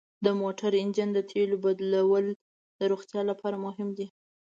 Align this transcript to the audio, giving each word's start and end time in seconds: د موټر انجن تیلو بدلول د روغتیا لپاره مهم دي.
د 0.25 0.27
موټر 0.41 0.71
انجن 0.83 1.09
تیلو 1.31 1.55
بدلول 1.65 2.25
د 2.79 2.81
روغتیا 2.91 3.21
لپاره 3.29 3.55
مهم 3.65 3.89
دي. 3.97 4.07